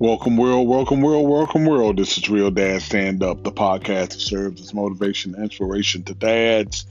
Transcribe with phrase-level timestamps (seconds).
[0.00, 1.96] Welcome, world, welcome, world, welcome, world.
[1.96, 6.14] This is Real Dad Stand Up, the podcast that serves as motivation and inspiration to
[6.14, 6.86] dads.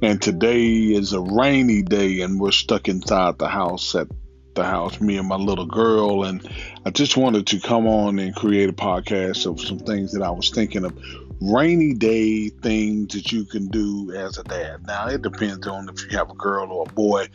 [0.00, 4.06] And today is a rainy day, and we're stuck inside the house at
[4.54, 6.22] the house, me and my little girl.
[6.22, 6.48] And
[6.86, 10.30] I just wanted to come on and create a podcast of some things that I
[10.30, 10.96] was thinking of
[11.40, 14.86] rainy day things that you can do as a dad.
[14.86, 17.26] Now, it depends on if you have a girl or a boy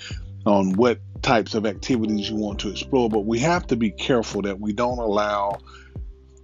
[0.48, 4.42] on what types of activities you want to explore, but we have to be careful
[4.44, 5.58] that we don't allow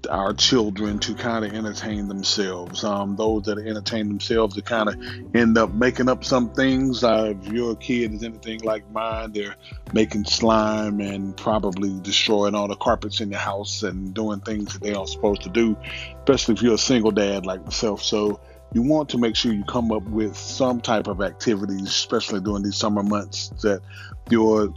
[0.09, 2.83] our children to kind of entertain themselves.
[2.83, 4.95] Um, those that entertain themselves to kind of
[5.35, 7.03] end up making up some things.
[7.03, 9.55] Uh, if your kid is anything like mine, they're
[9.93, 14.81] making slime and probably destroying all the carpets in the house and doing things that
[14.81, 15.77] they aren't supposed to do,
[16.19, 18.03] especially if you're a single dad like myself.
[18.03, 18.39] So
[18.73, 22.63] you want to make sure you come up with some type of activities, especially during
[22.63, 23.81] these summer months, that
[24.29, 24.73] your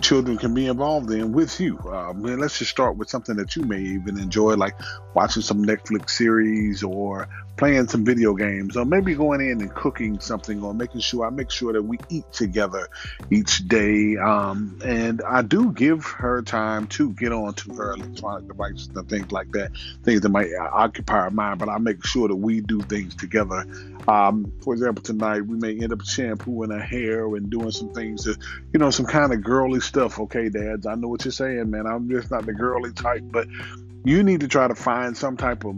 [0.00, 1.78] children can be involved in with you.
[1.78, 4.74] And let's just start with something that you may even enjoy, like
[5.14, 10.20] watching some Netflix series or playing some video games, or maybe going in and cooking
[10.20, 12.88] something, or making sure I make sure that we eat together
[13.30, 14.18] each day.
[14.18, 19.08] Um, and I do give her time to get on to her electronic devices and
[19.08, 19.70] things like that,
[20.04, 21.58] things that might occupy her mind.
[21.58, 23.64] But I make sure that we do things together.
[24.06, 28.24] Um, for example, tonight we may end up shampooing her hair and doing some things
[28.24, 28.36] that,
[28.74, 30.18] you know, some kind of girly stuff.
[30.20, 31.86] Okay, dads, I know what you're saying, man.
[31.86, 33.46] I'm just not the girly type, but
[34.04, 35.74] you need to try to find some type of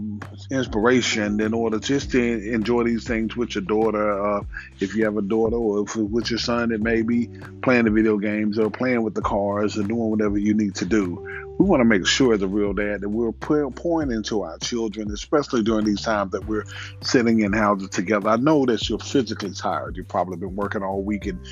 [0.51, 4.21] inspiration in order just to enjoy these things with your daughter.
[4.21, 4.43] Uh,
[4.81, 7.31] if you have a daughter, or if with your son, it may be
[7.63, 10.85] playing the video games or playing with the cars or doing whatever you need to
[10.85, 11.48] do.
[11.59, 15.11] We want to make sure, as a real dad, that we're pouring into our children,
[15.11, 16.65] especially during these times that we're
[17.01, 18.29] sitting in houses together.
[18.29, 19.97] I know that you're physically tired.
[19.97, 21.45] You've probably been working all week and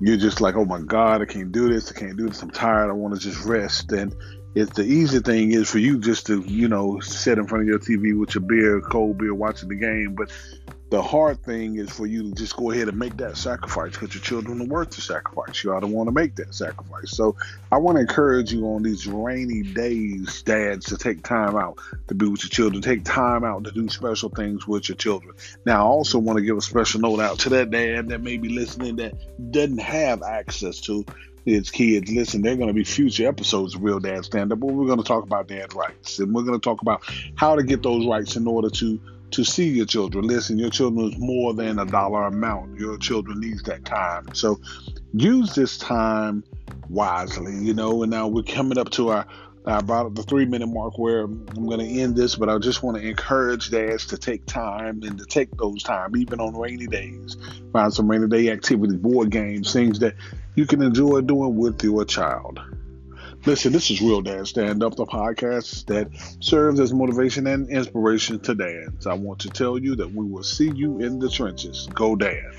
[0.00, 1.90] you're just like, oh my God, I can't do this.
[1.90, 2.42] I can't do this.
[2.42, 2.90] I'm tired.
[2.90, 3.90] I want to just rest.
[3.92, 4.14] And
[4.54, 7.68] it's the easy thing is for you just to you know sit in front of
[7.68, 10.14] your TV with your beer, cold beer, watching the game.
[10.14, 10.30] But
[10.94, 14.14] the hard thing is for you to just go ahead and make that sacrifice because
[14.14, 15.64] your children are worth the sacrifice.
[15.64, 17.10] You ought to want to make that sacrifice.
[17.10, 17.34] So
[17.72, 22.14] I want to encourage you on these rainy days, dads, to take time out to
[22.14, 22.80] be with your children.
[22.80, 25.34] Take time out to do special things with your children.
[25.66, 28.36] Now, I also want to give a special note out to that dad that may
[28.36, 29.14] be listening that
[29.50, 31.04] doesn't have access to
[31.44, 34.72] his kids, listen, they're going to be future episodes of Real Dad Stand Up where
[34.72, 36.18] we're going to talk about dad rights.
[36.18, 37.02] And we're going to talk about
[37.34, 39.00] how to get those rights in order to
[39.34, 40.26] to see your children.
[40.26, 42.78] Listen, your children is more than a dollar amount.
[42.78, 44.34] Your children needs that time.
[44.34, 44.60] So
[45.12, 46.44] use this time
[46.88, 49.26] wisely, you know, and now we're coming up to our
[49.66, 52.98] about the three minute mark where I'm going to end this, but I just want
[52.98, 57.36] to encourage dads to take time and to take those time, even on rainy days.
[57.72, 60.16] Find some rainy day activities, board games, things that
[60.54, 62.60] you can enjoy doing with your child.
[63.46, 66.08] Listen, this is Real Dad Stand Up, the podcast that
[66.40, 69.06] serves as motivation and inspiration to dads.
[69.06, 71.86] I want to tell you that we will see you in the trenches.
[71.92, 72.54] Go, Dad.